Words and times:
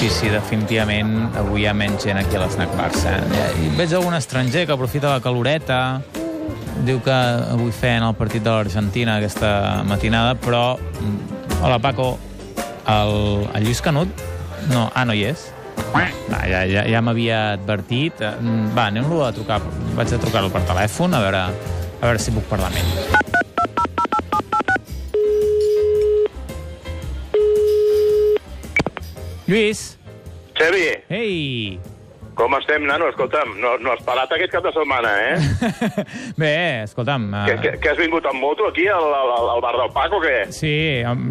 Sí, 0.00 0.08
sí, 0.08 0.30
definitivament 0.32 1.34
avui 1.36 1.60
hi 1.60 1.66
ha 1.68 1.74
menys 1.76 2.06
gent 2.06 2.16
aquí 2.16 2.38
a 2.38 2.40
l'Snac 2.40 2.70
Barça. 2.78 3.18
Eh? 3.20 3.68
Veig 3.76 3.92
algun 3.92 4.16
estranger 4.16 4.62
que 4.64 4.72
aprofita 4.72 5.10
la 5.12 5.20
caloreta, 5.20 6.00
diu 6.88 7.02
que 7.04 7.12
avui 7.12 7.68
feien 7.76 8.06
el 8.06 8.16
partit 8.16 8.40
de 8.40 8.48
l'Argentina 8.48 9.18
aquesta 9.20 9.84
matinada, 9.84 10.38
però... 10.40 10.78
mm, 10.80 11.60
Hola, 11.60 11.76
Paco. 11.84 12.14
El, 12.88 13.44
el 13.52 13.66
Lluís 13.66 13.84
Canut? 13.84 14.08
No, 14.72 14.86
ah, 14.94 15.04
no 15.04 15.12
hi 15.12 15.26
és? 15.34 15.50
Va, 16.32 16.46
ja, 16.48 16.64
ja, 16.64 16.86
ja 16.88 17.04
m'havia 17.04 17.42
advertit. 17.58 18.24
Mm, 18.40 18.72
Va, 18.72 18.88
anem-lo 18.88 19.20
a 19.26 19.34
trucar. 19.36 19.60
Vaig 20.00 20.16
a 20.16 20.22
trucar-lo 20.24 20.48
per 20.48 20.64
telèfon, 20.64 21.12
a 21.12 21.26
veure, 21.28 21.44
a 22.00 22.06
veure 22.06 22.22
si 22.24 22.32
puc 22.32 22.48
parlar 22.48 22.72
amb 22.72 22.80
ell. 22.80 23.19
Lluís! 29.50 29.98
Xevi, 30.54 31.02
Ei! 31.10 31.80
Com 32.40 32.56
estem, 32.56 32.86
nano? 32.88 33.08
Escolta'm, 33.12 33.52
no, 33.60 33.74
no 33.84 33.92
has 33.92 34.00
parat 34.06 34.30
aquest 34.32 34.52
cap 34.54 34.64
de 34.64 34.72
setmana, 34.72 35.10
eh? 35.20 35.74
Bé, 36.40 36.52
escolta'm... 36.86 37.26
Que, 37.44 37.52
eh, 37.52 37.58
que, 37.60 37.72
que 37.82 37.90
has 37.92 37.98
vingut 38.00 38.24
amb 38.30 38.40
moto 38.40 38.68
aquí 38.70 38.86
al, 38.88 39.04
al, 39.04 39.32
al 39.56 39.60
bar 39.60 39.74
del 39.76 39.92
Paco, 39.92 40.20
o 40.20 40.24
què? 40.24 40.46
Sí, 40.56 40.72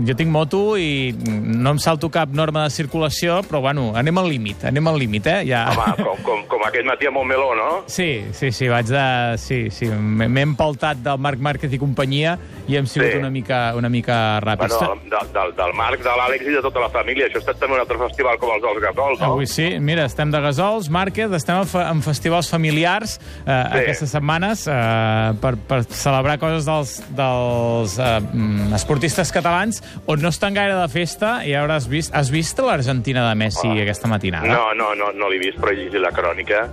jo 0.05 0.16
tinc 0.20 0.30
moto 0.34 0.62
i 0.77 1.09
no 1.17 1.73
em 1.73 1.81
salto 1.81 2.12
cap 2.14 2.30
norma 2.36 2.67
de 2.67 2.73
circulació, 2.76 3.40
però 3.48 3.64
bueno, 3.66 3.90
anem 3.98 4.22
al 4.22 4.30
límit, 4.30 4.67
anem 4.70 4.91
al 4.91 5.00
límit, 5.02 5.27
eh? 5.34 5.40
Ja... 5.50 5.66
Home, 5.73 5.98
com, 6.03 6.22
com, 6.27 6.45
com 6.53 6.67
aquest 6.70 6.86
matí 6.90 7.09
a 7.09 7.14
Montmeló, 7.16 7.52
no? 7.58 7.70
Sí, 7.89 8.09
sí, 8.38 8.52
sí, 8.53 8.70
vaig 8.70 8.89
de... 8.94 9.05
Sí, 9.41 9.59
sí, 9.73 9.89
m'he 9.89 10.45
empaltat 10.45 11.02
del 11.05 11.17
Marc 11.22 11.41
Márquez 11.41 11.73
i 11.73 11.81
companyia 11.81 12.38
i 12.70 12.78
hem 12.78 12.86
sigut 12.86 13.09
Sí. 13.09 13.17
una 13.17 13.31
mica, 13.34 13.59
una 13.73 13.89
mica 13.89 14.16
ràpids. 14.44 14.76
Bueno, 14.78 15.02
del, 15.09 15.30
del, 15.34 15.53
del 15.58 15.72
Marc, 15.73 16.03
de 16.05 16.12
l'Àlex 16.20 16.45
i 16.45 16.53
de 16.53 16.62
tota 16.62 16.84
la 16.84 16.89
família. 16.94 17.26
Això 17.26 17.39
ha 17.39 17.41
estat 17.41 17.58
també 17.58 17.73
un 17.73 17.81
altre 17.81 17.98
festival 18.03 18.38
com 18.38 18.52
els 18.53 18.61
dels 18.61 18.81
Gasols, 18.83 19.22
no? 19.23 19.31
Avui 19.33 19.48
sí, 19.50 19.70
mira, 19.81 20.05
estem 20.05 20.30
de 20.30 20.42
gasols, 20.44 20.92
Márquez, 21.00 21.31
estem 21.39 21.61
en, 21.61 21.67
fe 21.69 21.81
en 21.88 22.03
festivals 22.03 22.50
familiars 22.52 23.17
eh, 23.19 23.47
sí. 23.47 23.80
aquestes 23.81 24.14
setmanes 24.17 24.66
eh, 24.67 25.31
per, 25.42 25.55
per 25.69 25.81
celebrar 25.88 26.38
coses 26.42 26.67
dels, 26.67 26.95
dels 27.16 27.95
eh, 27.97 28.11
mm, 28.19 28.73
esportistes 28.78 29.31
catalans 29.36 29.81
on 30.05 30.20
no 30.22 30.33
estan 30.33 30.58
gaire 30.58 30.75
de 30.75 30.88
festa 30.92 31.39
i 31.47 31.55
ara 31.55 31.80
has 31.80 31.88
vist, 31.88 32.14
has 32.16 32.31
vist 32.33 32.59
l'Argentina 32.59 33.23
de 33.30 33.36
Messi 33.39 33.67
Ah. 33.70 33.81
aquesta 33.83 34.08
matinada? 34.11 34.47
No, 34.47 34.73
no, 34.75 34.94
no, 34.97 35.11
no 35.16 35.30
l'he 35.31 35.39
vist, 35.39 35.59
però 35.61 35.72
he 35.72 35.77
llegit 35.80 36.02
la 36.02 36.11
crònica 36.16 36.66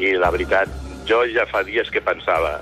i 0.00 0.14
la 0.18 0.30
veritat, 0.34 0.70
jo 1.08 1.22
ja 1.32 1.44
fa 1.50 1.62
dies 1.66 1.90
que 1.92 2.00
pensava 2.04 2.60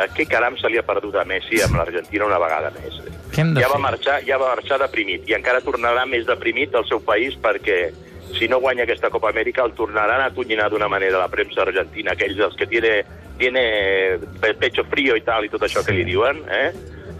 a 0.00 0.06
què 0.16 0.24
caram 0.28 0.56
se 0.56 0.70
li 0.72 0.78
ha 0.80 0.84
perdut 0.86 1.18
a 1.20 1.24
Messi 1.28 1.60
amb 1.64 1.76
l'Argentina 1.76 2.26
una 2.26 2.38
vegada 2.40 2.70
més. 2.78 2.98
Què 3.32 3.44
ja 3.60 3.68
va 3.72 3.80
marxar, 3.80 4.20
ja 4.28 4.38
va 4.40 4.54
marxar 4.54 4.78
deprimit 4.82 5.28
i 5.28 5.36
encara 5.36 5.60
tornarà 5.64 6.06
més 6.08 6.24
deprimit 6.28 6.74
al 6.74 6.88
seu 6.88 7.00
país 7.04 7.36
perquè 7.40 7.78
si 8.38 8.48
no 8.48 8.60
guanya 8.60 8.84
aquesta 8.84 9.10
Copa 9.10 9.30
Amèrica 9.30 9.64
el 9.64 9.72
tornaran 9.78 10.20
a 10.20 10.26
atonyinar 10.30 10.70
d'una 10.70 10.88
manera 10.88 11.18
la 11.18 11.28
premsa 11.28 11.62
argentina, 11.62 12.12
aquells 12.12 12.38
els 12.38 12.56
que 12.56 12.66
tiene, 12.66 13.04
tiene 13.38 14.18
pe- 14.40 14.54
pecho 14.54 14.84
frío 14.84 15.16
i 15.16 15.22
tal 15.22 15.44
i 15.44 15.48
tot 15.52 15.62
això 15.62 15.80
Sí. 15.80 15.86
que 15.86 15.92
li 15.98 16.04
diuen, 16.04 16.42
eh? 16.50 16.72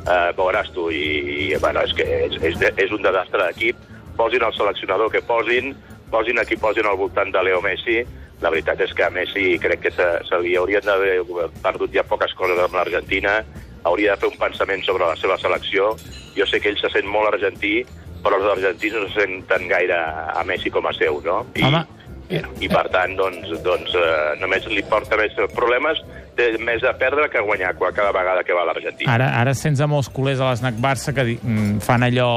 Uh, 0.02 0.32
veuràs 0.34 0.72
tu, 0.74 0.88
i, 0.90 1.52
i 1.52 1.56
bueno, 1.62 1.80
és 1.86 1.92
que 1.94 2.02
és, 2.26 2.34
és, 2.42 2.56
és 2.76 2.90
un 2.90 3.02
desastre 3.02 3.38
d'equip. 3.46 3.76
Posin 4.16 4.42
el 4.42 4.52
seleccionador 4.56 5.12
que 5.12 5.22
posin, 5.22 5.76
posin 6.10 6.38
a 6.38 6.44
qui 6.44 6.56
posin 6.56 6.86
al 6.90 6.96
voltant 6.98 7.30
de 7.32 7.42
Leo 7.42 7.60
Messi, 7.62 8.00
la 8.42 8.50
veritat 8.50 8.80
és 8.82 8.92
que 8.98 9.04
a 9.06 9.10
Messi 9.14 9.58
crec 9.62 9.80
que 9.80 9.90
se, 9.94 10.08
se 10.26 10.38
li 10.42 10.56
haurien 10.58 10.82
d'haver 10.82 11.20
perdut 11.62 11.94
ja 11.94 12.02
poques 12.02 12.34
coses 12.34 12.58
amb 12.58 12.74
l'Argentina, 12.74 13.44
hauria 13.84 14.16
de 14.16 14.20
fer 14.24 14.28
un 14.32 14.38
pensament 14.38 14.82
sobre 14.84 15.06
la 15.06 15.14
seva 15.16 15.38
selecció. 15.38 15.92
Jo 16.36 16.46
sé 16.50 16.58
que 16.60 16.70
ell 16.74 16.80
se 16.82 16.90
sent 16.90 17.06
molt 17.06 17.30
argentí, 17.32 17.84
però 18.22 18.38
els 18.38 18.50
argentins 18.56 18.96
no 18.98 19.08
se 19.08 19.20
senten 19.20 19.68
gaire 19.70 19.98
a 20.32 20.44
Messi 20.46 20.70
com 20.70 20.86
a 20.86 20.94
seu, 20.96 21.20
no? 21.24 21.42
I, 21.58 21.66
Home, 21.66 21.84
i, 22.32 22.68
per 22.70 22.86
tant, 22.94 23.16
doncs, 23.18 23.50
doncs 23.64 23.94
eh, 23.98 24.34
només 24.40 24.66
li 24.70 24.82
porta 24.88 25.18
més 25.20 25.34
problemes, 25.52 26.00
té 26.38 26.52
més 26.64 26.84
a 26.86 26.94
perdre 26.96 27.28
que 27.32 27.40
a 27.40 27.46
guanyar 27.46 27.74
cada 27.78 28.12
vegada 28.14 28.44
que 28.46 28.56
va 28.56 28.64
a 28.64 28.70
l'Argentina. 28.70 29.12
Ara, 29.12 29.32
ara 29.42 29.54
sents 29.58 29.82
a 29.82 29.88
molts 29.90 30.08
culers 30.12 30.40
a 30.40 30.52
l'Snac 30.52 30.78
Barça 30.80 31.12
que 31.16 31.26
mm, 31.34 31.82
fan 31.84 32.06
allò 32.08 32.30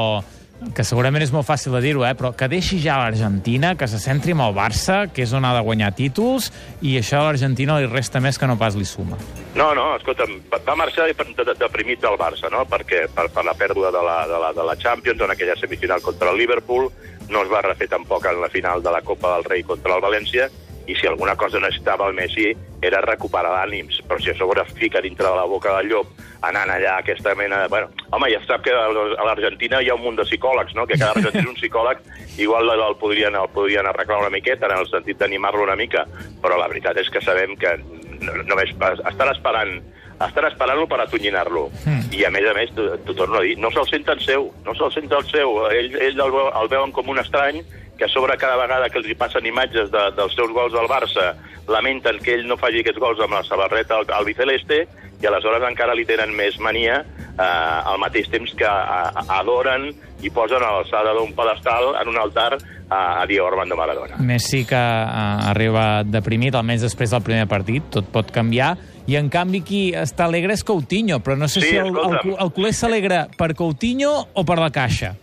que 0.74 0.84
segurament 0.84 1.22
és 1.22 1.30
molt 1.34 1.44
fàcil 1.46 1.74
de 1.76 1.80
dir-ho, 1.84 2.04
eh? 2.08 2.14
però 2.16 2.30
que 2.36 2.48
deixi 2.48 2.78
ja 2.80 2.96
l'Argentina, 2.98 3.74
que 3.76 3.86
se 3.88 3.98
centri 4.00 4.32
en 4.32 4.40
el 4.40 4.54
Barça, 4.56 5.06
que 5.12 5.22
és 5.26 5.32
on 5.36 5.44
ha 5.44 5.52
de 5.54 5.60
guanyar 5.62 5.92
títols, 5.94 6.50
i 6.80 6.96
això 6.98 7.20
a 7.20 7.26
l'Argentina 7.28 7.76
li 7.78 7.86
resta 7.86 8.20
més 8.24 8.38
que 8.40 8.46
no 8.48 8.56
pas 8.58 8.74
li 8.74 8.84
suma. 8.88 9.18
No, 9.54 9.74
no, 9.76 9.94
escolta'm, 9.96 10.38
va 10.66 10.74
marxar 10.76 11.06
de- 11.06 11.44
de- 11.44 11.54
deprimit 11.60 12.00
del 12.00 12.16
Barça, 12.16 12.50
no? 12.50 12.64
Perquè 12.64 13.06
per, 13.14 13.28
per 13.30 13.44
la 13.44 13.54
pèrdua 13.54 13.92
de 13.92 14.02
la, 14.02 14.26
de, 14.26 14.38
la, 14.40 14.52
de 14.52 14.64
la 14.64 14.76
Champions 14.76 15.20
en 15.20 15.30
aquella 15.30 15.56
semifinal 15.56 16.00
contra 16.00 16.30
el 16.30 16.38
Liverpool, 16.38 16.90
no 17.28 17.42
es 17.42 17.50
va 17.52 17.60
refer 17.62 17.88
tampoc 17.88 18.24
en 18.26 18.40
la 18.40 18.48
final 18.48 18.82
de 18.82 18.90
la 18.90 19.02
Copa 19.02 19.34
del 19.36 19.44
Rei 19.44 19.62
contra 19.62 19.96
el 19.96 20.02
València, 20.02 20.48
i 20.86 20.94
si 20.94 21.06
alguna 21.06 21.34
cosa 21.36 21.58
necessitava 21.58 22.06
el 22.08 22.14
Messi 22.14 22.52
era 22.82 23.00
recuperar 23.02 23.50
l'ànims, 23.50 24.00
però 24.06 24.20
si 24.22 24.30
a 24.30 24.34
sobre 24.38 24.64
fica 24.78 25.00
dintre 25.00 25.26
de 25.26 25.34
la 25.34 25.44
boca 25.50 25.72
del 25.78 25.88
llop 25.90 26.06
anant 26.46 26.70
allà 26.70 26.98
aquesta 27.00 27.34
mena... 27.34 27.62
de- 27.64 27.68
Bueno, 27.68 27.88
home, 28.10 28.28
ja 28.30 28.38
sap 28.46 28.62
que 28.62 28.70
a 28.70 29.24
l'Argentina 29.26 29.80
hi 29.82 29.88
ha 29.90 29.94
un 29.96 30.02
munt 30.04 30.16
de 30.20 30.22
psicòlegs, 30.28 30.74
no? 30.78 30.86
Que 30.86 30.98
cada 30.98 31.10
argentí 31.16 31.38
és 31.42 31.46
un 31.50 31.56
psicòleg, 31.58 31.98
igual 32.38 32.70
el, 32.70 32.84
podrien, 33.00 33.34
el 33.34 33.48
podrien 33.50 33.86
arreglar 33.86 34.20
una 34.20 34.30
miqueta 34.30 34.66
en 34.70 34.78
el 34.78 34.86
sentit 34.92 35.18
d'animar-lo 35.18 35.64
una 35.66 35.74
mica, 35.76 36.06
però 36.42 36.58
la 36.60 36.68
veritat 36.70 36.96
és 37.02 37.10
que 37.10 37.20
sabem 37.24 37.56
que 37.56 37.76
no- 38.22 38.42
només 38.46 38.70
estan 38.76 39.32
esperant 39.34 39.78
estan 40.16 40.46
esperant-lo 40.48 40.86
per 40.88 40.96
atonyinar-lo. 41.02 41.66
Mm. 41.84 42.06
I, 42.16 42.22
a 42.24 42.30
més 42.32 42.46
a 42.48 42.54
més, 42.56 42.70
t'ho 42.72 43.12
torno 43.18 43.36
a 43.36 43.42
dir, 43.44 43.58
no 43.60 43.68
se'l 43.74 43.84
senten 43.90 44.16
seu, 44.24 44.46
no 44.64 44.72
se'l 44.72 44.88
senten 44.94 45.26
seu. 45.28 45.58
Ells, 45.68 45.92
ells 46.00 46.16
el, 46.24 46.32
el 46.62 46.70
veuen 46.72 46.94
com 46.96 47.10
un 47.12 47.20
estrany, 47.20 47.58
que 47.96 48.04
a 48.04 48.12
sobre 48.12 48.36
cada 48.36 48.56
vegada 48.60 48.88
que 48.90 48.98
els 49.00 49.08
hi 49.08 49.16
passen 49.18 49.46
imatges 49.46 49.90
de, 49.90 50.04
dels 50.16 50.34
seus 50.36 50.52
gols 50.52 50.74
del 50.74 50.88
Barça 50.90 51.32
lamenten 51.68 52.20
que 52.22 52.36
ell 52.36 52.46
no 52.46 52.58
faci 52.60 52.82
aquests 52.82 53.00
gols 53.02 53.20
amb 53.24 53.38
la 53.38 53.44
sabarreta 53.46 53.96
al, 53.96 54.06
al 54.12 54.28
biceleste 54.28 54.84
i 55.22 55.26
aleshores 55.26 55.64
encara 55.64 55.96
li 55.96 56.04
tenen 56.04 56.34
més 56.36 56.58
mania 56.60 57.00
eh, 57.00 57.42
al 57.42 57.98
mateix 58.02 58.28
temps 58.32 58.52
que 58.56 58.68
a, 58.68 59.10
a, 59.10 59.24
adoren 59.40 59.88
i 60.24 60.30
posen 60.32 60.62
a 60.62 60.72
l'alçada 60.78 61.12
d'un 61.16 61.32
pedestal 61.36 61.94
en 62.00 62.08
un 62.12 62.18
altar 62.20 62.56
a, 62.88 63.22
a 63.22 63.26
Diego 63.26 63.48
Armando 63.48 63.76
Maradona. 63.76 64.16
Messi 64.22 64.64
que 64.64 64.78
uh, 64.78 65.48
arriba 65.50 66.04
deprimit, 66.06 66.54
almenys 66.54 66.86
després 66.86 67.12
del 67.12 67.24
primer 67.26 67.48
partit, 67.50 67.84
tot 67.92 68.08
pot 68.12 68.30
canviar, 68.32 68.74
i 69.06 69.18
en 69.18 69.28
canvi 69.30 69.60
qui 69.66 69.82
està 69.96 70.24
alegre 70.26 70.56
és 70.56 70.64
Coutinho, 70.66 71.20
però 71.20 71.36
no 71.38 71.48
sé 71.50 71.60
Sí, 71.60 71.74
si 71.74 71.80
el, 71.82 71.92
el, 71.92 72.32
el 72.32 72.52
culer 72.54 72.72
s'alegra 72.74 73.26
per 73.36 73.52
Coutinho 73.58 74.14
o 74.32 74.46
per 74.46 74.58
la 74.62 74.70
caixa. 74.74 75.14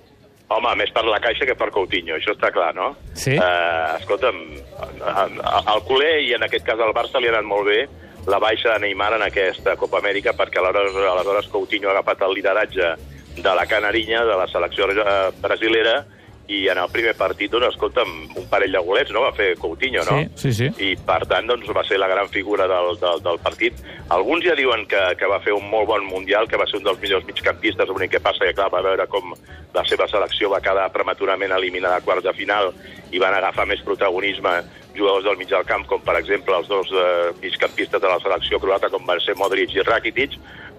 Home, 0.54 0.76
més 0.80 0.94
per 0.94 1.04
la 1.08 1.20
Caixa 1.24 1.48
que 1.50 1.58
per 1.60 1.72
Coutinho, 1.74 2.16
això 2.18 2.36
està 2.36 2.52
clar, 2.54 2.72
no? 2.78 2.94
Sí. 3.18 3.36
Eh, 3.36 3.98
escolta'm, 4.00 4.40
al 5.64 5.84
culer 5.88 6.16
i 6.28 6.34
en 6.38 6.46
aquest 6.48 6.66
cas 6.68 6.82
al 6.82 6.96
Barça 6.96 7.22
li 7.22 7.30
ha 7.30 7.36
anat 7.36 7.48
molt 7.50 7.68
bé 7.70 7.84
la 8.28 8.40
baixa 8.40 8.74
de 8.74 8.86
Neymar 8.86 9.14
en 9.18 9.26
aquesta 9.26 9.76
Copa 9.80 10.00
Amèrica 10.00 10.32
perquè 10.38 10.62
aleshores, 10.62 10.96
aleshores 10.96 11.50
Coutinho 11.52 11.90
ha 11.90 11.98
agafat 11.98 12.24
el 12.28 12.38
lideratge 12.38 12.94
de 13.36 13.56
la 13.58 13.66
canarinya, 13.66 14.24
de 14.24 14.38
la 14.38 14.48
selecció 14.48 14.88
eh, 14.94 15.32
brasilera, 15.42 16.04
i 16.54 16.68
en 16.70 16.78
el 16.78 16.90
primer 16.94 17.16
partit, 17.18 17.52
doncs, 17.52 17.74
escolta'm, 17.74 18.12
un 18.40 18.46
parell 18.52 18.76
de 18.76 18.82
golets, 18.86 19.12
no?, 19.16 19.24
va 19.26 19.34
fer 19.36 19.54
Coutinho, 19.60 20.04
no? 20.10 20.20
Sí, 20.36 20.52
sí, 20.52 20.54
sí. 20.60 20.92
i 20.92 20.94
per 21.08 21.24
tant 21.30 21.50
doncs, 21.50 21.70
va 21.74 21.86
ser 21.88 21.98
la 22.02 22.10
gran 22.12 22.30
figura 22.30 22.68
del, 22.70 22.98
del, 23.02 23.24
del 23.26 23.42
partit. 23.44 23.82
Alguns 24.14 24.46
ja 24.46 24.56
diuen 24.60 24.86
que, 24.90 25.02
que 25.20 25.30
va 25.30 25.42
fer 25.44 25.56
un 25.56 25.66
molt 25.72 25.90
bon 25.90 26.06
Mundial, 26.10 26.48
que 26.52 26.60
va 26.60 26.68
ser 26.70 26.80
un 26.82 26.88
dels 26.88 27.02
millors 27.02 27.26
migcampistes, 27.26 27.90
l'únic 27.90 28.16
que 28.16 28.24
passa 28.24 28.46
que 28.46 28.56
clar, 28.58 28.70
va 28.74 28.84
veure 28.86 29.08
com 29.10 29.34
la 29.74 29.84
seva 29.90 30.08
selecció 30.12 30.52
va 30.54 30.62
quedar 30.62 30.92
prematurament 30.94 31.56
eliminada 31.56 31.98
a 31.98 32.06
quarts 32.06 32.26
de 32.28 32.34
final 32.38 32.72
i 33.14 33.22
van 33.22 33.34
agafar 33.34 33.66
més 33.70 33.82
protagonisme 33.86 34.60
jugadors 34.94 35.26
del 35.26 35.38
mig 35.38 35.50
del 35.50 35.66
camp, 35.66 35.88
com 35.90 36.02
per 36.06 36.18
exemple 36.20 36.56
els 36.56 36.70
dos 36.70 36.92
eh, 36.94 37.32
migcampistes 37.42 38.02
de 38.02 38.10
la 38.10 38.20
selecció 38.22 38.60
croata, 38.62 38.92
com 38.94 39.06
van 39.10 39.22
ser 39.24 39.36
Modric 39.40 39.74
i 39.74 39.86
Rakitic, 39.86 40.38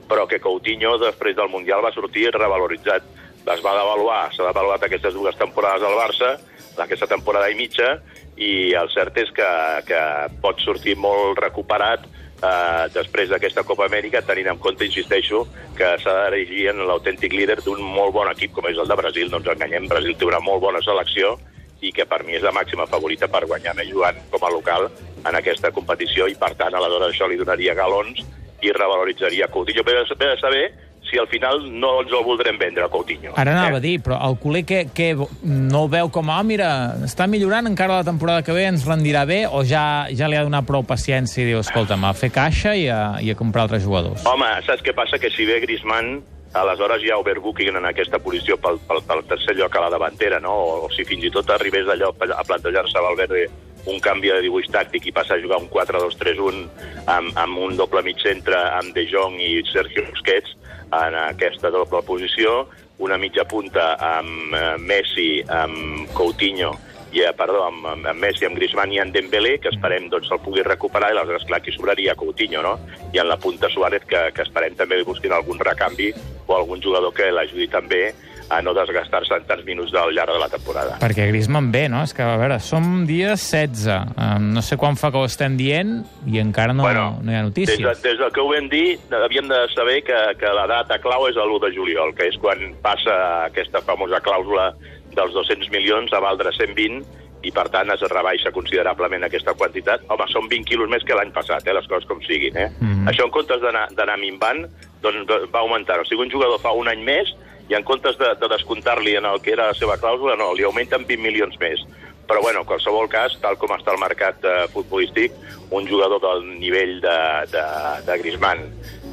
però 0.09 0.27
que 0.31 0.41
Coutinho, 0.41 0.97
després 1.03 1.37
del 1.37 1.51
Mundial, 1.51 1.83
va 1.85 1.93
sortir 1.95 2.31
revaloritzat. 2.35 3.07
Es 3.45 3.61
va 3.61 3.77
devaluar, 3.77 4.33
s'ha 4.33 4.49
devaluat 4.49 4.85
aquestes 4.87 5.15
dues 5.15 5.37
temporades 5.37 5.85
al 5.85 5.97
Barça, 5.99 6.35
aquesta 6.81 7.09
temporada 7.11 7.51
i 7.53 7.57
mitja, 7.59 7.99
i 8.41 8.73
el 8.75 8.89
cert 8.91 9.19
és 9.21 9.31
que, 9.35 9.49
que 9.87 10.01
pot 10.43 10.63
sortir 10.65 10.97
molt 10.99 11.39
recuperat 11.39 12.07
eh, 12.09 12.85
després 12.95 13.29
d'aquesta 13.31 13.65
Copa 13.69 13.87
Amèrica, 13.87 14.25
tenint 14.27 14.49
en 14.55 14.61
compte, 14.63 14.87
insisteixo, 14.89 15.45
que 15.79 15.95
s'ha 16.03 16.15
d'erigir 16.23 16.71
en 16.73 16.85
l'autèntic 16.89 17.35
líder 17.37 17.61
d'un 17.63 17.83
molt 17.85 18.15
bon 18.17 18.31
equip 18.33 18.55
com 18.57 18.69
és 18.71 18.81
el 18.81 18.89
de 18.91 18.99
Brasil. 18.99 19.31
No 19.31 19.43
ens 19.43 19.51
enganyem, 19.55 19.91
Brasil 19.93 20.17
té 20.19 20.29
una 20.29 20.43
molt 20.43 20.65
bona 20.65 20.83
selecció 20.85 21.37
i 21.85 21.93
que 21.93 22.07
per 22.09 22.23
mi 22.25 22.39
és 22.39 22.45
la 22.45 22.55
màxima 22.55 22.87
favorita 22.89 23.29
per 23.29 23.45
guanyar 23.45 23.75
més 23.77 23.91
jugant 23.91 24.17
com 24.33 24.47
a 24.47 24.53
local 24.53 24.89
en 25.25 25.37
aquesta 25.37 25.71
competició 25.75 26.29
i, 26.31 26.37
per 26.41 26.55
tant, 26.57 26.75
aleshores 26.75 27.13
això 27.13 27.29
li 27.29 27.37
donaria 27.37 27.77
galons 27.77 28.25
i 28.65 28.73
revaloritzaria 28.73 29.51
Coutinho. 29.53 29.85
Ve 29.85 29.99
de, 30.01 30.31
saber 30.41 30.65
si 31.11 31.19
al 31.21 31.29
final 31.29 31.63
no 31.79 32.01
ens 32.03 32.13
el 32.13 32.25
voldrem 32.25 32.59
vendre, 32.59 32.89
Coutinho. 32.91 33.33
Ara 33.37 33.53
anava 33.53 33.77
Eh? 33.77 33.81
a 33.81 33.85
dir, 33.85 34.01
però 34.03 34.19
el 34.29 34.37
culer 34.41 34.65
que, 34.65 34.87
que 34.95 35.13
no 35.15 35.85
el 35.85 35.89
veu 35.93 36.11
com 36.11 36.31
ah, 36.33 36.43
mira, 36.43 36.69
està 37.05 37.27
millorant, 37.31 37.67
encara 37.71 38.01
la 38.01 38.05
temporada 38.07 38.43
que 38.43 38.53
ve 38.57 38.65
ens 38.67 38.87
rendirà 38.89 39.25
bé, 39.29 39.45
o 39.47 39.65
ja, 39.65 40.07
ja 40.11 40.29
li 40.29 40.37
ha 40.37 40.45
donat 40.45 40.67
prou 40.67 40.83
paciència 40.83 41.43
i 41.45 41.51
diu, 41.53 41.61
escolta'm, 41.61 42.05
a 42.09 42.13
fer 42.17 42.31
caixa 42.35 42.75
i 42.75 42.89
a, 42.89 43.19
i 43.21 43.31
a 43.31 43.37
comprar 43.39 43.67
altres 43.69 43.85
jugadors? 43.85 44.25
Home, 44.27 44.49
saps 44.67 44.83
què 44.83 44.95
passa? 44.97 45.21
Que 45.21 45.31
si 45.31 45.45
ve 45.45 45.61
Griezmann, 45.61 46.23
aleshores 46.55 47.03
hi 47.03 47.11
ha 47.11 47.19
overbooking 47.19 47.75
en 47.75 47.85
aquesta 47.89 48.19
posició 48.23 48.57
pel, 48.63 48.79
pel, 48.89 49.03
pel 49.09 49.25
tercer 49.27 49.57
lloc 49.59 49.75
a 49.77 49.85
la 49.85 49.91
davantera, 49.91 50.39
no? 50.41 50.55
o, 50.55 50.75
o 50.87 50.91
si 50.95 51.05
fins 51.05 51.25
i 51.27 51.31
tot 51.35 51.51
arribés 51.51 51.89
allò 51.91 52.13
a 52.15 52.45
plantejar-se 52.47 53.03
Valverde 53.03 53.49
un 53.91 53.99
canvi 54.01 54.31
de 54.33 54.39
dibuix 54.47 54.65
tàctic 54.73 55.11
i 55.11 55.13
passar 55.13 55.37
a 55.37 55.43
jugar 55.43 55.59
un 55.61 55.67
4-2-3-1 55.69 56.63
amb, 57.11 57.35
amb 57.37 57.59
un 57.67 57.75
doble 57.77 58.01
mig 58.07 58.17
centre 58.23 58.57
amb 58.79 58.95
De 58.97 59.05
Jong 59.11 59.37
i 59.45 59.59
Sergio 59.69 60.07
Busquets 60.09 60.55
en 60.93 61.19
aquesta 61.21 61.71
doble 61.71 62.03
posició, 62.07 62.65
una 62.99 63.19
mitja 63.19 63.45
punta 63.45 63.95
amb 63.99 64.55
eh, 64.55 64.65
Messi, 64.79 65.29
amb 65.49 66.11
Coutinho 66.15 66.75
i, 67.15 67.23
eh, 67.23 67.33
perdó, 67.37 67.63
amb, 67.67 67.87
amb, 67.87 68.09
Messi, 68.19 68.47
amb 68.47 68.59
Griezmann 68.59 68.93
i 68.93 68.99
amb 68.99 69.15
Dembélé, 69.15 69.57
que 69.63 69.71
esperem 69.71 70.09
doncs, 70.11 70.31
el 70.35 70.43
pugui 70.43 70.65
recuperar, 70.67 71.13
i 71.13 71.17
aleshores, 71.17 71.47
clar, 71.47 71.61
aquí 71.63 71.75
sobraria 71.75 72.17
Coutinho, 72.19 72.63
no? 72.63 72.75
I 73.15 73.23
en 73.23 73.29
la 73.31 73.39
punta 73.39 73.71
Suárez, 73.71 74.07
que, 74.11 74.29
que 74.35 74.43
esperem 74.43 74.75
també 74.79 75.03
busquin 75.07 75.33
algun 75.33 75.63
recanvi 75.63 76.11
o 76.47 76.57
algun 76.57 76.83
jugador 76.83 77.15
que 77.15 77.31
l'ajudi 77.31 77.69
també 77.71 78.09
a 78.49 78.61
no 78.63 78.75
desgastar-se 78.77 79.35
en 79.35 79.47
tants 79.49 79.65
minuts 79.65 79.95
al 79.97 80.13
llarg 80.15 80.35
de 80.35 80.41
la 80.41 80.49
temporada. 80.53 80.99
Perquè 81.03 81.29
Griezmann 81.31 81.71
bé, 81.73 81.87
no? 81.93 82.03
És 82.05 82.15
que, 82.17 82.25
a 82.25 82.37
veure, 82.41 82.59
som 82.61 83.05
dia 83.09 83.35
16. 83.37 83.87
Um, 84.15 84.51
no 84.57 84.63
sé 84.65 84.79
quan 84.81 84.99
fa 85.01 85.11
que 85.15 85.21
ho 85.21 85.29
estem 85.29 85.57
dient 85.61 85.97
i 86.29 86.41
encara 86.43 86.77
no, 86.77 86.85
bueno, 86.87 87.07
no 87.23 87.33
hi 87.33 87.39
ha 87.39 87.45
notícies. 87.47 87.81
Des, 87.81 88.03
de, 88.03 88.11
des 88.11 88.21
del 88.21 88.33
que 88.35 88.43
ho 88.43 88.49
vam 88.53 88.69
dir, 88.73 88.99
havíem 89.11 89.49
de 89.51 89.65
saber 89.75 90.01
que, 90.07 90.21
que 90.41 90.55
la 90.57 90.67
data 90.71 91.01
clau 91.03 91.29
és 91.31 91.39
l'1 91.41 91.61
de 91.67 91.73
juliol, 91.77 92.15
que 92.17 92.29
és 92.31 92.39
quan 92.41 92.75
passa 92.85 93.19
aquesta 93.49 93.83
famosa 93.87 94.21
clàusula 94.25 94.73
dels 95.15 95.35
200 95.37 95.71
milions 95.71 96.13
a 96.13 96.21
valdre 96.23 96.53
120 96.53 97.23
i 97.45 97.53
per 97.53 97.67
tant 97.73 97.91
es 97.93 98.03
rebaixa 98.09 98.53
considerablement 98.57 99.27
aquesta 99.27 99.53
quantitat. 99.59 100.05
Home, 100.09 100.27
són 100.33 100.49
20 100.49 100.69
quilos 100.69 100.89
més 100.91 101.05
que 101.05 101.17
l'any 101.17 101.33
passat, 101.35 101.67
eh, 101.67 101.75
les 101.77 101.89
coses 101.91 102.09
com 102.09 102.23
siguin. 102.25 102.57
Eh? 102.57 102.71
Mm 102.81 102.93
-hmm. 102.93 103.09
Això 103.11 103.25
en 103.25 103.31
comptes 103.31 103.61
d'anar 103.61 104.19
minvant, 104.19 104.65
doncs 105.03 105.29
va 105.53 105.61
augmentar. 105.61 106.01
O 106.01 106.05
sigui, 106.05 106.23
un 106.23 106.31
jugador 106.31 106.59
fa 106.61 106.73
un 106.73 106.89
any 106.89 107.03
més 107.05 107.35
i 107.69 107.77
en 107.77 107.85
comptes 107.87 108.19
de, 108.21 108.33
de 108.41 108.49
descomptar-li 108.53 109.17
en 109.17 109.29
el 109.29 109.41
que 109.43 109.55
era 109.55 109.71
la 109.71 109.79
seva 109.79 109.97
clàusula, 110.01 110.37
no, 110.41 110.53
li 110.55 110.67
augmenten 110.67 111.07
20 111.09 111.23
milions 111.23 111.57
més. 111.61 111.85
Però, 112.29 112.41
bueno, 112.41 112.63
en 112.63 112.69
qualsevol 112.69 113.09
cas, 113.13 113.37
tal 113.43 113.59
com 113.61 113.75
està 113.75 113.93
el 113.93 114.01
mercat 114.01 114.45
eh, 114.49 114.65
futbolístic, 114.73 115.35
un 115.77 115.89
jugador 115.89 116.23
del 116.23 116.47
nivell 116.61 116.97
de, 117.05 117.19
de, 117.53 117.65
de 118.07 118.17
Griezmann, 118.23 118.65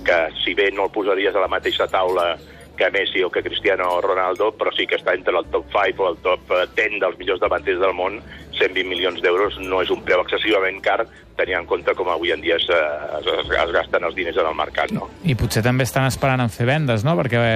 que 0.07 0.19
si 0.44 0.56
bé 0.56 0.69
no 0.71 0.88
el 0.88 0.95
posaries 0.95 1.36
a 1.36 1.44
la 1.44 1.51
mateixa 1.51 1.89
taula 1.92 2.33
que 2.77 2.89
Messi 2.89 3.21
o 3.24 3.30
que 3.30 3.44
Cristiano 3.44 4.00
Ronaldo, 4.01 4.50
però 4.57 4.71
sí 4.74 4.88
que 4.89 4.97
està 4.97 5.13
entre 5.13 5.36
el 5.38 5.45
top 5.54 5.68
5 5.69 6.01
o 6.01 6.07
el 6.13 6.18
top 6.24 6.54
10 6.74 6.80
eh, 6.80 7.01
dels 7.04 7.19
millors 7.19 7.44
davanters 7.44 7.81
del 7.83 7.94
món, 7.94 8.18
120 8.61 8.87
milions 8.87 9.21
d'euros 9.23 9.57
no 9.65 9.81
és 9.81 9.91
un 9.93 10.03
preu 10.05 10.21
excessivament 10.23 10.79
car, 10.85 11.01
tenint 11.37 11.61
en 11.61 11.67
compte 11.69 11.95
com 11.97 12.09
avui 12.13 12.33
en 12.33 12.43
dia 12.43 12.57
es, 12.59 12.67
es, 12.69 13.29
es 13.57 13.73
gasten 13.73 14.05
els 14.05 14.15
diners 14.17 14.37
en 14.37 14.49
el 14.51 14.57
mercat. 14.57 14.93
No? 14.95 15.07
I 15.25 15.35
potser 15.39 15.63
també 15.65 15.87
estan 15.87 16.05
esperant 16.09 16.43
en 16.43 16.51
fer 16.53 16.67
vendes, 16.69 17.05
no? 17.07 17.15
Perquè 17.19 17.41
bé, 17.41 17.55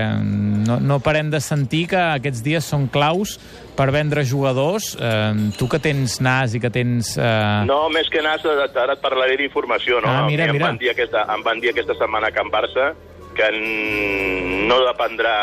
no, 0.66 0.80
no 0.82 1.00
parem 1.06 1.30
de 1.34 1.42
sentir 1.44 1.86
que 1.94 2.02
aquests 2.18 2.44
dies 2.46 2.66
són 2.74 2.90
claus 2.92 3.38
per 3.78 3.90
vendre 3.94 4.26
jugadors. 4.26 4.94
Eh, 4.98 5.52
tu 5.60 5.70
que 5.72 5.82
tens 5.84 6.20
nas 6.26 6.56
i 6.58 6.64
que 6.64 6.72
tens... 6.74 7.16
Eh... 7.20 7.66
No, 7.70 7.86
més 7.94 8.10
que 8.12 8.24
nas, 8.26 8.46
ara 8.46 8.96
et 8.96 9.04
parlaré 9.04 9.38
d'informació. 9.42 10.02
No? 10.02 10.12
Ah, 10.12 10.24
mira, 10.30 10.50
mira. 10.52 10.64
Em 10.64 10.72
van, 10.72 10.82
dir 10.82 10.94
aquesta, 10.96 11.28
em 11.36 11.46
van 11.46 11.62
dir 11.62 11.76
aquesta 11.76 11.98
setmana 12.00 12.32
a 12.32 12.36
Can 12.36 12.50
Barça 12.54 12.94
que 13.36 13.50
no 13.52 14.78
dependrà 14.86 15.34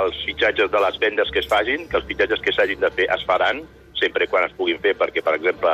els 0.00 0.22
fitxatges 0.24 0.70
de 0.72 0.80
les 0.80 0.96
vendes 1.02 1.28
que 1.30 1.42
es 1.42 1.48
facin, 1.50 1.84
que 1.90 2.00
els 2.00 2.06
fitxatges 2.08 2.40
que 2.40 2.54
s'hagin 2.56 2.80
de 2.80 2.90
fer 2.96 3.10
es 3.12 3.26
faran, 3.28 3.60
sempre 4.00 4.28
quan 4.30 4.46
es 4.46 4.54
puguin 4.56 4.80
fer, 4.82 4.94
perquè, 4.98 5.22
per 5.24 5.36
exemple, 5.38 5.72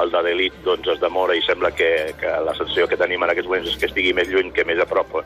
el 0.00 0.12
de 0.12 0.22
l'elit 0.22 0.56
doncs, 0.64 0.88
es 0.92 1.00
demora 1.02 1.34
i 1.34 1.42
sembla 1.42 1.72
que, 1.74 1.90
que 2.20 2.34
la 2.46 2.54
sensació 2.58 2.86
que 2.90 2.98
tenim 3.00 3.24
en 3.24 3.32
aquests 3.32 3.50
moments 3.50 3.72
és 3.72 3.78
que 3.80 3.88
estigui 3.90 4.12
més 4.14 4.30
lluny 4.30 4.52
que 4.54 4.64
més 4.68 4.78
a 4.78 4.86
prop 4.86 5.20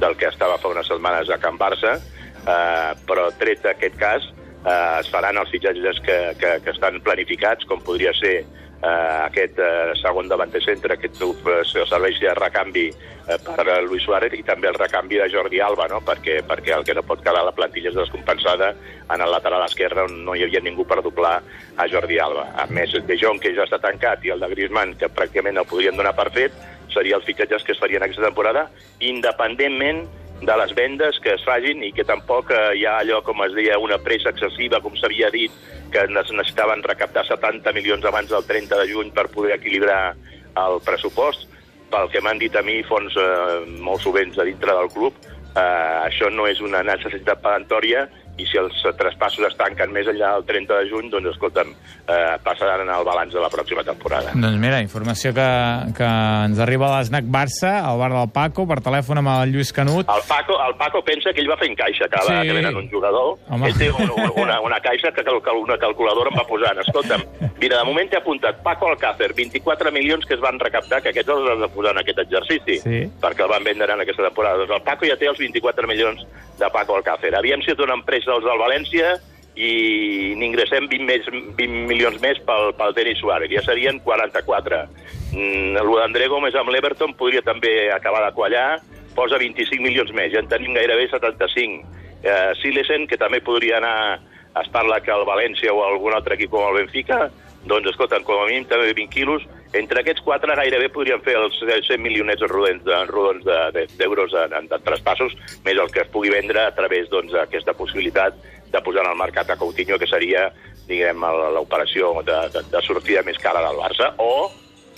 del 0.00 0.16
que 0.20 0.28
estava 0.28 0.58
fa 0.60 0.72
unes 0.72 0.88
setmanes 0.88 1.30
a 1.30 1.38
Can 1.40 1.58
Barça, 1.60 1.96
eh, 1.96 2.90
però 3.08 3.30
tret 3.40 3.64
d'aquest 3.64 3.96
cas 4.00 4.28
eh, 4.28 5.00
es 5.00 5.10
faran 5.12 5.40
els 5.40 5.52
fitxatges 5.52 6.02
que, 6.04 6.18
que, 6.40 6.56
que 6.64 6.74
estan 6.74 7.00
planificats, 7.04 7.66
com 7.68 7.80
podria 7.84 8.12
ser 8.20 8.42
eh, 8.82 9.20
aquest 9.26 9.58
eh, 9.58 9.92
segon 10.00 10.28
davanter 10.28 10.62
centre, 10.64 10.96
aquest 10.96 11.20
eh, 11.22 11.84
serveix 11.88 12.20
de 12.20 12.34
recanvi 12.36 12.86
eh, 12.90 13.38
per 13.44 13.66
a 13.68 13.80
Luis 13.84 14.04
Suárez 14.04 14.34
i 14.38 14.42
també 14.46 14.70
el 14.70 14.78
recanvi 14.78 15.20
de 15.20 15.28
Jordi 15.32 15.60
Alba, 15.60 15.88
no? 15.92 16.00
perquè, 16.06 16.40
perquè 16.46 16.74
el 16.76 16.86
que 16.88 16.96
no 16.96 17.04
pot 17.06 17.22
quedar 17.24 17.44
la 17.46 17.54
plantilla 17.56 17.92
és 17.92 17.98
descompensada 17.98 18.72
en 19.10 19.20
el 19.20 19.32
lateral 19.32 19.66
esquerre 19.66 20.06
on 20.08 20.20
no 20.24 20.34
hi 20.34 20.44
havia 20.46 20.62
ningú 20.64 20.86
per 20.88 21.02
doblar 21.04 21.38
a 21.76 21.88
Jordi 21.90 22.18
Alba. 22.18 22.48
A 22.56 22.66
més, 22.70 22.94
De 23.06 23.18
Jong, 23.20 23.40
que 23.42 23.54
ja 23.56 23.66
està 23.68 23.80
tancat, 23.82 24.24
i 24.24 24.32
el 24.34 24.40
de 24.40 24.50
Griezmann, 24.54 24.96
que 24.98 25.10
pràcticament 25.12 25.60
el 25.60 25.68
podrien 25.68 25.96
donar 25.96 26.14
per 26.16 26.30
fet, 26.34 26.56
seria 26.90 27.16
els 27.16 27.26
fitxatges 27.26 27.62
que 27.64 27.76
es 27.76 27.80
farien 27.80 28.02
aquesta 28.02 28.26
temporada, 28.26 28.66
independentment 28.98 30.06
de 30.40 30.56
les 30.56 30.72
vendes 30.74 31.18
que 31.20 31.34
es 31.34 31.44
fagin 31.44 31.82
i 31.84 31.92
que 31.92 32.06
tampoc 32.08 32.50
eh, 32.54 32.60
hi 32.78 32.86
ha 32.88 32.98
allò, 33.02 33.20
com 33.26 33.42
es 33.44 33.52
deia, 33.56 33.78
una 33.78 33.98
pressa 34.00 34.32
excessiva, 34.32 34.80
com 34.80 34.96
s'havia 34.96 35.28
dit, 35.34 35.52
que 35.92 36.06
necessitaven 36.08 36.84
recaptar 36.86 37.26
70 37.28 37.74
milions 37.76 38.06
abans 38.08 38.30
del 38.32 38.46
30 38.48 38.78
de 38.80 38.88
juny 38.92 39.12
per 39.12 39.28
poder 39.34 39.56
equilibrar 39.58 40.14
el 40.56 40.80
pressupost. 40.86 41.48
Pel 41.90 42.08
que 42.12 42.22
m'han 42.22 42.38
dit 42.38 42.54
a 42.56 42.62
mi 42.62 42.80
fons 42.86 43.16
eh, 43.18 43.60
molt 43.82 44.04
sovents 44.06 44.38
a 44.38 44.46
dintre 44.48 44.76
del 44.78 44.90
club, 44.94 45.16
eh, 45.50 45.96
això 46.06 46.30
no 46.32 46.46
és 46.48 46.62
una 46.64 46.82
necessitat 46.86 47.42
pedantòria 47.44 48.06
i 48.40 48.46
si 48.48 48.58
els 48.60 48.80
traspassos 48.98 49.46
es 49.50 49.56
tanquen 49.58 49.92
més 49.94 50.08
enllà 50.10 50.32
del 50.38 50.46
30 50.48 50.78
de 50.80 50.88
juny, 50.90 51.10
doncs, 51.12 51.30
escolta'm, 51.34 51.72
eh, 52.06 52.36
passaran 52.44 52.88
al 52.88 53.04
balanç 53.06 53.34
de 53.36 53.42
la 53.42 53.50
pròxima 53.52 53.84
temporada. 53.86 54.32
Doncs 54.34 54.58
mira, 54.62 54.80
informació 54.84 55.32
que, 55.36 55.48
que 55.96 56.08
ens 56.46 56.60
arriba 56.62 56.88
a 56.88 57.00
l'Snac 57.00 57.28
Barça, 57.30 57.76
al 57.84 58.00
bar 58.00 58.10
del 58.14 58.30
Paco, 58.34 58.66
per 58.70 58.80
telèfon 58.84 59.22
amb 59.22 59.32
el 59.34 59.54
Lluís 59.54 59.72
Canut. 59.76 60.08
El 60.08 60.26
Paco, 60.28 60.58
el 60.66 60.76
Paco 60.80 61.02
pensa 61.06 61.34
que 61.34 61.44
ell 61.44 61.50
va 61.50 61.58
fent 61.60 61.76
caixa 61.78 62.08
cada 62.12 62.40
sí. 62.40 62.48
que 62.48 62.56
venen 62.56 62.76
un 62.80 62.90
jugador. 62.90 63.36
Home. 63.48 63.70
Ell 63.70 63.78
té 63.78 63.90
una, 63.92 64.30
una, 64.44 64.60
una 64.70 64.80
caixa 64.84 65.12
que 65.12 65.24
una 65.30 65.78
calculadora 65.78 66.32
em 66.32 66.38
va 66.40 66.46
posant. 66.48 66.82
Escolta'm, 66.84 67.24
mira, 67.60 67.78
de 67.78 67.84
moment 67.88 68.10
t'he 68.10 68.20
apuntat 68.20 68.62
Paco 68.64 68.90
Alcácer, 68.90 69.32
24 69.36 69.92
milions 69.94 70.26
que 70.26 70.36
es 70.38 70.42
van 70.42 70.60
recaptar, 70.60 71.02
que 71.02 71.12
aquests 71.12 71.34
els 71.34 71.50
has 71.54 71.64
de 71.64 71.70
posar 71.74 71.94
en 71.96 72.02
aquest 72.02 72.22
exercici, 72.24 72.80
sí. 72.84 73.02
perquè 73.22 73.46
el 73.46 73.52
van 73.52 73.66
vendre 73.66 73.92
en 73.92 74.04
aquesta 74.04 74.26
temporada. 74.28 74.64
Doncs 74.64 74.78
el 74.78 74.86
Paco 74.86 75.08
ja 75.08 75.18
té 75.20 75.28
els 75.30 75.40
24 75.40 75.90
milions 75.90 76.24
de 76.60 76.70
Paco 76.70 76.96
Alcácer. 76.96 77.34
Havíem 77.34 77.64
sigut 77.64 77.82
una 77.86 77.96
empresa 77.98 78.30
dels 78.30 78.46
del 78.46 78.60
València 78.60 79.16
i 79.58 80.34
n'ingressem 80.38 80.86
20, 80.88 81.06
més, 81.08 81.26
20 81.58 81.88
milions 81.90 82.20
més 82.22 82.38
pel, 82.46 82.70
pel 82.78 82.94
Denis 82.96 83.18
Suárez. 83.20 83.50
Ja 83.52 83.64
serien 83.66 83.98
44. 84.04 84.84
Mm, 85.32 85.76
el 85.80 85.92
d'André 85.98 86.30
Gómez 86.30 86.56
amb 86.58 86.72
l'Everton 86.72 87.14
podria 87.18 87.42
també 87.46 87.90
acabar 87.92 88.22
de 88.26 88.34
quallar, 88.36 88.80
posa 89.16 89.38
25 89.40 89.82
milions 89.82 90.12
més, 90.16 90.32
ja 90.32 90.42
en 90.42 90.50
tenim 90.50 90.76
gairebé 90.76 91.08
75. 91.10 91.84
Eh, 92.20 92.52
Silesen, 92.60 93.06
que 93.08 93.18
també 93.18 93.40
podria 93.40 93.78
anar, 93.80 94.20
es 94.60 94.68
parla 94.74 95.00
que 95.00 95.12
el 95.14 95.26
València 95.28 95.72
o 95.72 95.82
algun 95.86 96.14
altre 96.14 96.36
equip 96.36 96.52
com 96.52 96.66
el 96.68 96.82
Benfica, 96.82 97.28
doncs, 97.64 97.90
escolta, 97.92 98.20
com 98.24 98.40
a 98.40 98.48
mínim 98.48 98.66
també 98.68 98.92
20 98.92 99.12
quilos. 99.12 99.46
Entre 99.72 100.00
aquests 100.00 100.24
quatre 100.26 100.56
gairebé 100.58 100.88
podrien 100.90 101.20
fer 101.22 101.36
els 101.38 101.58
100 101.62 102.00
milionets 102.02 102.42
rodons 102.50 102.82
d'euros 102.82 103.44
de, 103.44 103.58
de, 103.76 103.84
de, 103.86 104.08
en, 104.42 104.56
en, 104.58 104.70
traspassos, 104.86 105.36
més 105.64 105.78
el 105.78 105.92
que 105.94 106.02
es 106.02 106.10
pugui 106.10 106.32
vendre 106.32 106.64
a 106.64 106.72
través 106.74 107.06
d'aquesta 107.10 107.70
doncs, 107.70 107.78
possibilitat 107.78 108.40
de 108.70 108.82
posar 108.82 109.04
en 109.04 109.12
el 109.12 109.20
mercat 109.20 109.50
a 109.50 109.58
Coutinho, 109.60 109.98
que 109.98 110.10
seria, 110.10 110.48
diguem, 110.88 111.22
l'operació 111.54 112.16
de, 112.26 112.40
de, 112.54 112.64
de 112.72 112.82
sortida 112.82 113.22
més 113.26 113.38
cara 113.38 113.62
del 113.68 113.78
Barça, 113.78 114.10
o 114.18 114.50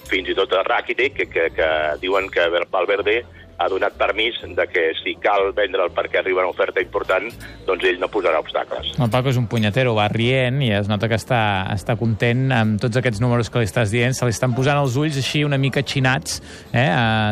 fins 0.08 0.32
i 0.32 0.36
tot 0.36 0.52
a 0.56 0.64
Rakitic, 0.64 1.20
que, 1.20 1.28
que, 1.28 1.46
que 1.56 1.68
diuen 2.00 2.32
que 2.32 2.48
Valverde 2.72 3.20
ha 3.58 3.68
donat 3.70 3.96
permís 3.98 4.38
de 4.42 4.66
que 4.70 4.84
si 5.02 5.14
cal 5.22 5.52
vendre'l 5.56 5.92
perquè 5.94 6.20
arriba 6.20 6.42
una 6.42 6.52
oferta 6.52 6.82
important, 6.82 7.28
doncs 7.66 7.88
ell 7.88 8.00
no 8.02 8.10
posarà 8.12 8.40
obstacles. 8.42 8.92
El 8.98 9.10
Paco 9.12 9.32
és 9.32 9.40
un 9.40 9.48
punyetero, 9.50 9.94
va 9.98 10.08
rient 10.12 10.62
i 10.64 10.72
es 10.76 10.90
nota 10.90 11.10
que 11.10 11.18
està, 11.20 11.42
està 11.74 11.96
content 12.00 12.48
amb 12.54 12.80
tots 12.82 13.00
aquests 13.00 13.22
números 13.22 13.50
que 13.52 13.62
li 13.62 13.70
estàs 13.70 13.92
dient. 13.94 14.16
Se 14.16 14.28
li 14.28 14.34
estan 14.34 14.56
posant 14.56 14.80
els 14.82 14.96
ulls 15.00 15.18
així 15.20 15.44
una 15.46 15.60
mica 15.60 15.84
xinats 15.86 16.40
eh, 16.72 16.88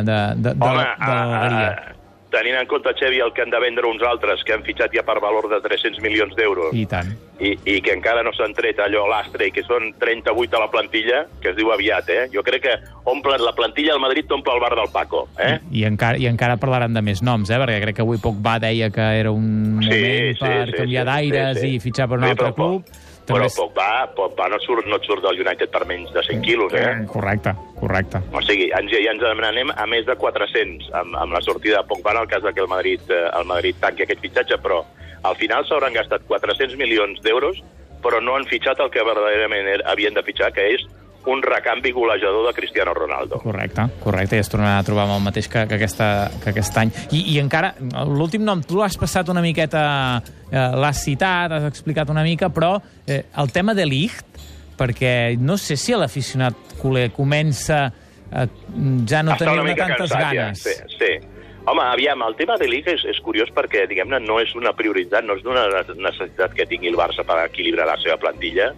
de, 0.06 0.20
de, 0.36 0.52
de, 0.52 0.54
Home, 0.60 0.84
de, 0.84 1.06
de 1.06 1.16
la 1.16 1.26
galeria 1.36 1.98
tenint 2.32 2.56
en 2.58 2.68
compte, 2.70 2.92
Xevi, 2.99 3.20
el 3.20 3.32
que 3.34 3.42
han 3.42 3.50
de 3.52 3.60
vendre 3.62 3.88
uns 3.88 4.02
altres 4.06 4.44
que 4.46 4.54
han 4.54 4.64
fitxat 4.66 4.94
ja 4.94 5.04
per 5.06 5.18
valor 5.22 5.49
de 5.50 5.60
300 5.64 6.00
milions 6.04 6.37
d'euros 6.38 6.75
I 6.76 6.87
tant. 6.90 7.10
I, 7.40 7.54
i 7.72 7.78
que 7.80 7.94
encara 7.96 8.22
no 8.26 8.32
s'han 8.37 8.52
tret 8.56 8.80
allò 8.84 9.06
l'astre 9.08 9.49
i 9.49 9.52
que 9.54 9.64
són 9.64 9.94
38 10.00 10.58
a 10.58 10.62
la 10.64 10.70
plantilla, 10.72 11.22
que 11.40 11.52
es 11.52 11.56
diu 11.56 11.72
aviat, 11.72 12.10
eh? 12.12 12.25
Jo 12.34 12.44
crec 12.46 12.66
que 12.66 12.75
omplen 13.08 13.40
la 13.44 13.54
plantilla 13.56 13.94
al 13.96 14.02
Madrid 14.02 14.28
t'omple 14.28 14.54
el 14.56 14.60
bar 14.60 14.75
del 14.76 14.90
Paco, 14.92 15.26
eh? 15.38 15.56
I, 15.70 15.80
i, 15.80 15.84
encara, 15.88 16.20
I 16.20 16.28
encara 16.30 16.58
parlaran 16.60 16.96
de 16.96 17.04
més 17.04 17.25
noms, 17.25 17.49
eh? 17.49 17.60
Perquè 17.62 17.80
crec 17.87 18.00
que 18.00 18.04
avui 18.04 18.20
Pogba 18.20 18.58
deia 18.62 18.90
que 18.92 19.06
era 19.20 19.32
un 19.32 19.80
sí, 19.80 19.88
moment 19.88 20.34
sí, 20.37 20.42
per 20.42 20.66
sí, 20.68 20.76
canviar 20.82 21.06
sí, 21.06 21.12
d'aires 21.12 21.54
sí, 21.56 21.64
sí. 21.64 21.76
i 21.76 21.84
fitxar 21.87 22.10
per 22.10 22.20
un 22.20 22.28
sí, 22.28 22.34
altre 22.34 22.52
club. 22.58 22.84
Però, 22.84 23.08
però 23.32 23.49
Pogba, 23.56 23.88
Pogba 24.16 24.49
no, 24.52 24.60
surt, 24.64 24.87
no 24.90 25.00
surt 25.06 25.25
del 25.25 25.40
United 25.42 25.72
per 25.72 25.84
menys 25.88 26.12
de 26.14 26.22
100 26.26 26.44
quilos, 26.44 26.75
eh? 26.76 26.87
Correcte, 27.10 27.54
correcte. 27.80 28.22
O 28.34 28.42
sigui, 28.44 28.70
ens, 28.76 28.92
ja 28.92 29.14
ens 29.14 29.26
anem 29.26 29.72
a 29.75 29.88
més 29.90 30.06
de 30.08 30.16
400 30.20 30.92
amb, 31.00 31.18
amb 31.25 31.37
la 31.37 31.42
sortida 31.46 31.80
de 31.80 31.88
Pogba 31.90 32.16
en 32.16 32.25
el 32.25 32.30
cas 32.30 32.46
que 32.46 32.64
el 32.64 32.70
Madrid, 32.70 33.04
eh, 33.08 33.26
el 33.38 33.46
Madrid 33.50 33.78
tanqui 33.80 34.06
aquest 34.06 34.25
fitxatge, 34.25 34.60
però 34.62 34.82
al 35.22 35.37
final 35.37 35.66
s'hauran 35.68 35.96
gastat 35.96 36.25
400 36.28 36.78
milions 36.80 37.20
d'euros 37.25 37.60
però 38.02 38.20
no 38.25 38.37
han 38.37 38.49
fitxat 38.49 38.80
el 38.80 38.90
que 38.92 39.04
verdaderament 39.04 39.84
havien 39.88 40.16
de 40.16 40.25
fitxar, 40.25 40.50
que 40.56 40.66
és 40.75 40.87
un 41.26 41.42
recanvi 41.42 41.92
golejador 41.92 42.46
de 42.46 42.54
Cristiano 42.54 42.94
Ronaldo. 42.94 43.38
Correcte, 43.42 43.86
correcte, 44.00 44.38
i 44.38 44.44
es 44.44 44.48
tornarà 44.48 44.78
a 44.80 44.86
trobar 44.86 45.04
amb 45.06 45.18
el 45.18 45.24
mateix 45.26 45.50
que, 45.52 45.66
que, 45.68 45.76
aquesta, 45.76 46.30
que 46.42 46.52
aquest 46.54 46.78
any. 46.80 46.92
I, 47.12 47.24
i 47.34 47.38
encara, 47.42 47.74
l'últim 48.08 48.44
nom, 48.46 48.62
tu 48.64 48.80
l'has 48.80 48.96
passat 49.00 49.28
una 49.32 49.44
miqueta, 49.44 49.82
eh, 50.48 50.66
l'has 50.80 51.04
citat, 51.04 51.58
has 51.58 51.68
explicat 51.68 52.10
una 52.12 52.24
mica, 52.26 52.48
però 52.48 52.78
eh, 53.06 53.24
el 53.36 53.52
tema 53.52 53.76
de 53.76 53.86
Ligt, 53.88 54.40
perquè 54.80 55.36
no 55.36 55.58
sé 55.60 55.76
si 55.76 55.92
l'aficionat 55.92 56.78
culer 56.80 57.10
comença 57.12 57.82
a 58.32 58.46
ja 59.10 59.22
no 59.26 59.34
tenir 59.36 59.58
una 59.58 59.74
tantes 59.74 60.08
cansat, 60.08 60.20
ganes. 60.22 60.64
Ja. 60.64 60.88
Sí, 60.88 60.96
sí. 60.96 61.40
Home, 61.68 61.82
aviam, 61.82 62.22
el 62.24 62.34
tema 62.38 62.56
de 62.56 62.66
Liga 62.70 62.94
és, 62.96 63.02
és 63.04 63.18
curiós 63.20 63.50
perquè, 63.54 63.84
diguem-ne, 63.90 64.22
no 64.24 64.38
és 64.40 64.54
una 64.56 64.72
prioritat, 64.76 65.26
no 65.26 65.36
és 65.36 65.44
una 65.44 65.66
necessitat 65.92 66.54
que 66.56 66.66
tingui 66.66 66.88
el 66.90 66.96
Barça 66.98 67.24
per 67.26 67.36
equilibrar 67.44 67.86
la 67.90 67.98
seva 68.00 68.16
plantilla, 68.22 68.70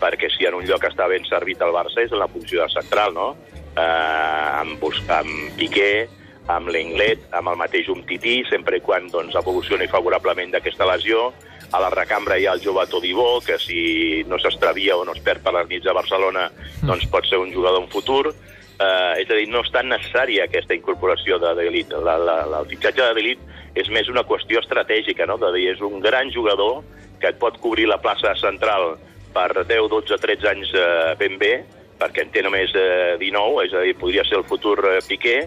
perquè 0.00 0.30
si 0.32 0.46
en 0.48 0.56
un 0.58 0.66
lloc 0.68 0.84
està 0.88 1.08
ben 1.10 1.26
servit 1.28 1.62
el 1.64 1.74
Barça 1.74 2.04
és 2.04 2.12
en 2.12 2.22
la 2.22 2.30
funció 2.30 2.62
de 2.62 2.72
central, 2.74 3.14
no? 3.14 3.32
Eh, 3.78 4.60
amb, 4.62 4.84
amb 5.14 5.58
Piqué, 5.58 6.08
amb 6.48 6.72
l'Englet, 6.72 7.28
amb 7.36 7.52
el 7.52 7.60
mateix 7.60 7.90
Umtiti, 7.92 8.40
sempre 8.48 8.78
i 8.78 8.84
quan 8.84 9.10
doncs, 9.12 9.36
evolucioni 9.36 9.88
favorablement 9.90 10.54
d'aquesta 10.54 10.88
lesió. 10.88 11.28
A 11.76 11.82
la 11.82 11.90
recambra 11.92 12.38
hi 12.40 12.46
ha 12.48 12.54
el 12.56 12.62
jove 12.64 12.86
Todibó, 12.88 13.42
que 13.44 13.58
si 13.60 14.24
no 14.26 14.38
s'extravia 14.40 14.96
o 14.96 15.04
no 15.04 15.12
es 15.12 15.20
perd 15.24 15.44
per 15.44 15.52
les 15.58 15.68
nits 15.68 15.84
de 15.84 15.92
Barcelona, 15.92 16.46
doncs 16.80 17.04
pot 17.12 17.28
ser 17.28 17.42
un 17.42 17.52
jugador 17.52 17.84
en 17.84 17.90
futur. 17.92 18.32
Eh, 18.78 19.14
és 19.20 19.28
a 19.28 19.36
dir, 19.36 19.48
no 19.52 19.60
és 19.66 19.72
tan 19.74 19.90
necessària 19.90 20.46
aquesta 20.46 20.74
incorporació 20.74 21.36
de 21.42 21.52
d'elit. 21.58 21.92
La, 21.92 22.16
la, 22.16 22.38
la, 22.48 22.62
el 22.62 22.70
fitxatge 22.70 23.02
de 23.02 23.18
d'elit 23.18 23.44
és 23.76 23.90
més 23.92 24.08
una 24.08 24.24
qüestió 24.24 24.62
estratègica, 24.62 25.26
no? 25.28 25.36
de 25.36 25.52
dir, 25.56 25.66
és 25.74 25.82
un 25.84 26.00
gran 26.00 26.32
jugador 26.32 26.80
que 27.20 27.28
et 27.28 27.38
pot 27.42 27.58
cobrir 27.60 27.88
la 27.90 28.00
plaça 28.00 28.32
central 28.38 28.94
per 29.34 29.64
10, 29.64 29.88
12, 29.92 30.20
13 30.22 30.50
anys 30.52 30.74
eh, 30.74 31.14
ben 31.20 31.38
bé, 31.40 31.54
perquè 31.98 32.24
en 32.24 32.30
té 32.34 32.44
només 32.46 32.74
eh, 32.78 33.16
19, 33.20 33.64
és 33.66 33.74
a 33.74 33.82
dir, 33.86 33.96
podria 33.98 34.24
ser 34.26 34.38
el 34.40 34.46
futur 34.48 34.78
eh, 34.84 34.98
Piqué, 35.08 35.38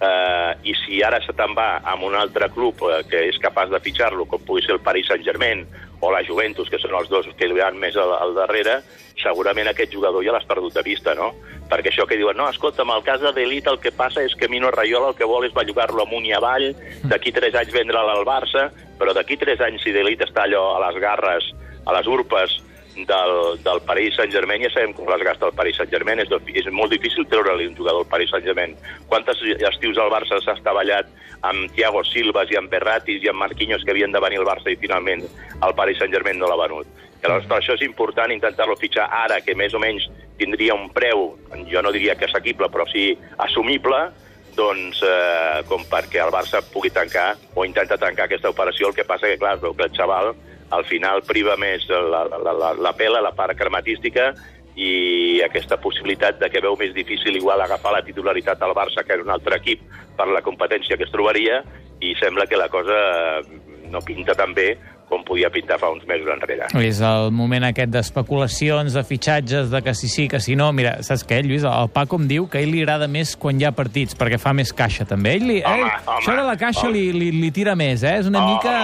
eh, 0.00 0.52
i 0.62 0.74
si 0.84 1.00
ara 1.02 1.20
se 1.24 1.34
te'n 1.36 1.54
va 1.56 1.80
amb 1.92 2.06
un 2.06 2.16
altre 2.18 2.48
club 2.52 2.84
eh, 2.90 3.00
que 3.10 3.26
és 3.30 3.40
capaç 3.42 3.72
de 3.72 3.80
fitxar-lo, 3.82 4.28
com 4.28 4.44
pugui 4.44 4.64
ser 4.64 4.76
el 4.76 4.84
Paris 4.84 5.08
Saint-Germain 5.10 5.64
o 6.00 6.12
la 6.12 6.22
Juventus, 6.26 6.70
que 6.70 6.80
són 6.80 6.94
els 6.98 7.10
dos 7.12 7.28
que 7.36 7.48
li 7.48 7.58
van 7.58 7.78
més 7.80 7.96
al, 7.96 8.12
al 8.20 8.36
darrere, 8.36 8.80
segurament 9.22 9.70
aquest 9.70 9.94
jugador 9.94 10.24
ja 10.24 10.34
l'has 10.34 10.48
perdut 10.48 10.76
de 10.76 10.84
vista, 10.84 11.14
no? 11.16 11.32
Perquè 11.70 11.90
això 11.90 12.04
que 12.06 12.18
diuen, 12.20 12.36
no, 12.38 12.48
escolta, 12.52 12.84
en 12.84 12.92
el 12.94 13.02
cas 13.06 13.22
de 13.24 13.32
Delit 13.34 13.66
el 13.66 13.80
que 13.82 13.90
passa 13.90 14.22
és 14.22 14.36
que 14.38 14.48
Mino 14.52 14.70
Raiola 14.70 15.10
el 15.10 15.18
que 15.18 15.26
vol 15.26 15.48
és 15.48 15.56
bellugar-lo 15.56 16.04
amunt 16.04 16.28
i 16.28 16.34
avall, 16.36 16.68
d'aquí 17.08 17.32
tres 17.34 17.56
anys 17.58 17.72
vendre'l 17.74 18.12
al 18.12 18.26
Barça, 18.28 18.68
però 19.00 19.16
d'aquí 19.16 19.40
tres 19.40 19.62
anys 19.64 19.82
si 19.82 19.94
Delit 19.96 20.22
està 20.22 20.44
allò 20.44 20.76
a 20.76 20.84
les 20.86 21.00
garres, 21.02 21.50
a 21.86 21.96
les 21.96 22.06
urpes 22.10 22.60
del, 23.04 23.62
del 23.62 23.80
Paris 23.84 24.16
Saint-Germain, 24.16 24.64
ja 24.64 24.72
sabem 24.72 24.94
com 24.96 25.08
les 25.10 25.22
gasta 25.26 25.50
el 25.50 25.54
Paris 25.56 25.76
Saint-Germain, 25.80 26.22
és, 26.24 26.32
és 26.56 26.68
molt 26.72 26.94
difícil 26.94 27.26
treure-li 27.28 27.68
un 27.68 27.76
jugador 27.76 28.04
al 28.04 28.10
Paris 28.10 28.32
Saint-Germain. 28.32 28.76
Quantes 29.10 29.42
estius 29.70 30.00
al 30.00 30.12
Barça 30.12 30.40
s'ha 30.40 30.56
estavellat 30.56 31.10
amb 31.46 31.70
Thiago 31.76 32.02
Silvas 32.08 32.50
i 32.50 32.58
amb 32.58 32.72
Berratis 32.72 33.24
i 33.24 33.30
amb 33.32 33.42
Marquinhos 33.44 33.84
que 33.84 33.92
havien 33.92 34.14
de 34.14 34.22
venir 34.22 34.40
al 34.40 34.48
Barça 34.48 34.72
i 34.72 34.80
finalment 34.80 35.26
el 35.26 35.74
Paris 35.76 36.00
Saint-Germain 36.00 36.40
no 36.40 36.48
l'ha 36.48 36.62
venut. 36.64 36.88
I 37.16 37.26
Llavors, 37.26 37.48
per 37.48 37.58
això 37.58 37.74
és 37.74 37.82
important 37.84 38.32
intentar-lo 38.32 38.76
fitxar 38.80 39.08
ara, 39.10 39.40
que 39.42 39.56
més 39.58 39.74
o 39.74 39.80
menys 39.82 40.08
tindria 40.38 40.76
un 40.76 40.88
preu, 40.94 41.32
jo 41.70 41.82
no 41.82 41.92
diria 41.92 42.14
que 42.14 42.28
assequible, 42.28 42.68
però 42.72 42.84
sí 42.90 43.10
assumible, 43.42 44.06
doncs, 44.56 45.02
eh, 45.04 45.62
com 45.68 45.84
perquè 45.86 46.24
el 46.24 46.32
Barça 46.34 46.62
pugui 46.72 46.90
tancar 46.90 47.34
o 47.54 47.64
intenta 47.68 47.98
tancar 48.00 48.26
aquesta 48.26 48.50
operació. 48.50 48.88
El 48.88 48.96
que 48.96 49.06
passa 49.06 49.28
que, 49.30 49.38
clar, 49.38 49.58
que 49.60 49.70
el 49.70 49.96
xaval 49.96 50.34
al 50.70 50.84
final 50.88 51.22
priva 51.22 51.54
més 51.56 51.86
la, 51.88 52.24
la, 52.26 52.52
la, 52.52 52.72
la 52.74 52.92
pela, 52.98 53.22
la 53.22 53.34
part 53.36 53.56
crematística, 53.58 54.32
i 54.76 55.40
aquesta 55.40 55.78
possibilitat 55.80 56.36
de 56.40 56.50
que 56.52 56.60
veu 56.60 56.76
més 56.76 56.92
difícil 56.92 57.38
igual 57.38 57.62
agafar 57.64 57.94
la 57.94 58.04
titularitat 58.04 58.60
al 58.60 58.74
Barça 58.76 59.06
que 59.06 59.16
en 59.16 59.24
un 59.24 59.32
altre 59.32 59.56
equip 59.56 59.86
per 60.18 60.28
la 60.28 60.42
competència 60.44 60.98
que 61.00 61.06
es 61.08 61.12
trobaria, 61.12 61.62
i 62.00 62.12
sembla 62.20 62.44
que 62.46 62.60
la 62.60 62.68
cosa 62.68 62.98
eh, 63.40 63.60
no 63.88 64.02
pinta 64.04 64.34
tan 64.36 64.52
bé 64.52 64.74
com 65.08 65.22
podia 65.22 65.48
pintar 65.54 65.76
fa 65.78 65.86
uns 65.94 66.02
mesos 66.08 66.26
enrere. 66.34 66.66
És 66.82 66.98
el 67.00 67.30
moment 67.30 67.62
aquest 67.68 67.92
d'especulacions, 67.94 68.92
de 68.96 69.02
fitxatges, 69.06 69.70
de 69.70 69.80
que 69.82 69.94
si 69.94 70.08
sí, 70.10 70.26
que 70.28 70.40
si 70.42 70.56
no. 70.58 70.72
Mira, 70.74 70.96
saps 71.06 71.22
què, 71.26 71.42
Lluís? 71.46 71.62
El 71.62 71.88
Paco 71.94 72.18
em 72.18 72.26
diu 72.26 72.48
que 72.50 72.58
a 72.58 72.64
ell 72.64 72.72
li 72.74 72.82
agrada 72.82 73.06
més 73.06 73.36
quan 73.38 73.60
hi 73.60 73.64
ha 73.68 73.72
partits, 73.72 74.16
perquè 74.18 74.38
fa 74.42 74.52
més 74.52 74.72
caixa, 74.74 75.04
també. 75.06 75.36
Ell 75.38 75.46
li, 75.46 75.60
Home, 75.62 75.76
ell, 75.84 75.84
home, 76.06 76.18
això 76.18 76.34
de 76.40 76.46
la 76.48 76.56
caixa 76.58 76.88
home. 76.88 76.96
li, 76.98 77.12
li, 77.14 77.30
li 77.38 77.50
tira 77.54 77.76
més, 77.78 78.02
eh? 78.02 78.16
És 78.18 78.26
una 78.26 78.42
Oh, 78.42 78.54
mica... 78.56 78.74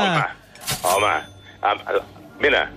Home, 0.86 1.12
home, 1.66 2.00
mira, 2.40 2.68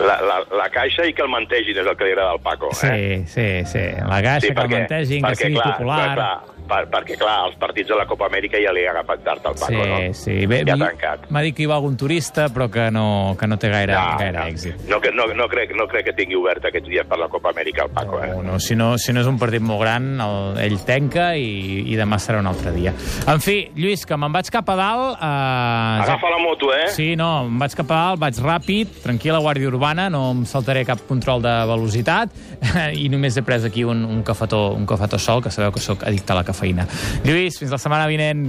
la, 0.00 0.16
la, 0.26 0.36
la 0.58 0.68
caixa 0.74 1.04
i 1.06 1.12
que 1.14 1.22
el 1.22 1.30
mantegin 1.30 1.78
és 1.80 1.86
el 1.86 1.96
que 1.96 2.04
li 2.08 2.12
agrada 2.12 2.32
al 2.34 2.40
Paco. 2.42 2.72
Sí, 2.74 2.88
Eh? 2.90 3.22
sí, 3.30 3.46
sí. 3.70 3.84
La 4.04 4.20
caixa, 4.22 4.52
que 4.52 4.60
el 4.66 4.70
mantegin, 4.72 5.22
que 5.22 5.30
perquè, 5.30 5.46
sigui 5.48 5.60
clar, 5.60 5.72
popular. 5.72 5.98
Clar, 6.02 6.16
clar, 6.16 6.53
per, 6.68 6.86
perquè, 6.92 7.16
clar, 7.20 7.36
els 7.48 7.56
partits 7.60 7.88
de 7.92 7.96
la 7.98 8.06
Copa 8.08 8.26
Amèrica 8.30 8.58
ja 8.62 8.72
li 8.72 8.86
ha 8.86 8.90
agafat 8.94 9.24
tard 9.24 9.46
al 9.46 9.54
Paco, 9.54 9.66
sí, 9.72 9.90
no? 9.90 9.98
sí. 10.14 10.36
Bé, 10.46 10.62
ja 10.66 10.74
ha 10.74 10.76
mi- 10.76 10.86
tancat. 10.86 11.26
M'ha 11.30 11.42
dit 11.44 11.54
que 11.56 11.64
hi 11.64 11.66
va 11.70 11.76
algun 11.76 11.96
turista, 12.00 12.48
però 12.48 12.70
que 12.72 12.90
no, 12.90 13.36
que 13.38 13.46
no 13.46 13.58
té 13.60 13.68
gaire, 13.72 13.94
gaire 14.18 14.44
èxit. 14.50 14.86
no, 14.88 15.00
que- 15.00 15.12
no, 15.12 15.26
no, 15.34 15.48
crec, 15.48 15.74
no 15.76 15.86
crec 15.88 16.06
que 16.10 16.14
tingui 16.16 16.36
obert 16.40 16.64
aquests 16.64 16.88
dies 16.88 17.06
per 17.06 17.18
la 17.20 17.28
Copa 17.28 17.50
Amèrica 17.50 17.84
el 17.84 17.90
Paco, 17.90 18.22
eh? 18.22 18.28
No, 18.34 18.42
no, 18.42 18.58
si, 18.60 18.74
no, 18.76 18.96
si 18.98 19.12
no 19.12 19.20
és 19.20 19.26
un 19.30 19.38
partit 19.38 19.60
molt 19.62 19.80
gran, 19.82 20.08
el, 20.20 20.58
ell 20.64 20.78
tanca 20.86 21.32
i, 21.36 21.84
i 21.92 21.96
demà 22.00 22.18
serà 22.22 22.40
un 22.40 22.46
altre 22.50 22.72
dia. 22.72 22.94
En 23.28 23.40
fi, 23.44 23.70
Lluís, 23.76 24.06
que 24.06 24.16
me'n 24.16 24.32
vaig 24.32 24.48
cap 24.52 24.68
a 24.72 24.76
dalt... 24.80 25.18
Eh, 25.20 26.02
Agafa 26.04 26.30
la 26.30 26.38
moto, 26.42 26.72
eh? 26.74 26.88
Sí, 26.94 27.14
no, 27.16 27.44
em 27.46 27.58
vaig 27.60 27.74
cap 27.76 27.90
a 27.92 28.00
dalt, 28.00 28.20
vaig 28.22 28.40
ràpid, 28.44 28.98
tranquil·la 29.04 29.40
Guàrdia 29.44 29.68
Urbana, 29.70 30.08
no 30.12 30.30
em 30.32 30.44
saltaré 30.48 30.84
cap 30.88 31.02
control 31.08 31.42
de 31.44 31.52
velocitat 31.70 32.32
i 33.02 33.08
només 33.12 33.36
he 33.36 33.42
pres 33.46 33.64
aquí 33.68 33.84
un, 33.84 34.04
un, 34.04 34.22
cafetó, 34.26 34.70
un 34.74 34.86
cafetó 34.86 35.18
sol, 35.18 35.42
que 35.44 35.50
sabeu 35.54 35.72
que 35.74 35.80
sóc 35.82 36.02
addicte 36.06 36.32
a 36.32 36.38
la 36.38 36.44
cafeïna. 36.54 36.86
Lluís, 37.26 37.58
fins 37.58 37.74
la 37.74 37.82
setmana 37.82 38.08
vinent. 38.10 38.46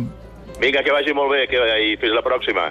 Vinga, 0.62 0.86
que 0.86 0.94
vagi 0.94 1.14
molt 1.18 1.34
bé 1.34 1.46
que, 1.52 1.60
i 1.84 1.98
fins 2.00 2.16
la 2.16 2.24
pròxima. 2.24 2.70